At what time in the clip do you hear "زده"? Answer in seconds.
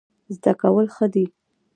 0.35-0.51